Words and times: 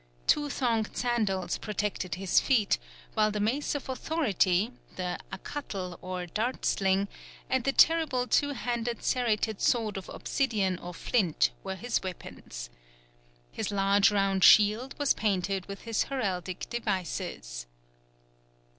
Two 0.25 0.47
thonged 0.49 0.97
sandals 0.97 1.59
protected 1.59 2.15
his 2.15 2.39
feet, 2.39 2.79
while 3.13 3.29
the 3.29 3.39
mace 3.39 3.75
of 3.75 3.87
authority, 3.87 4.71
the 4.95 5.19
acatl 5.31 5.99
or 6.01 6.25
dart 6.25 6.65
sling, 6.65 7.07
and 7.51 7.65
the 7.65 7.71
terrible 7.71 8.25
two 8.25 8.53
handed 8.53 9.03
serrated 9.03 9.61
sword 9.61 9.97
of 9.97 10.09
obsidian 10.09 10.79
or 10.79 10.91
flint 10.95 11.51
were 11.63 11.75
his 11.75 12.01
weapons. 12.01 12.71
His 13.51 13.69
large 13.71 14.09
round 14.09 14.43
shield 14.43 14.97
was 14.97 15.13
painted 15.13 15.67
with 15.67 15.81
his 15.81 16.05
heraldic 16.05 16.67
devices." 16.71 17.67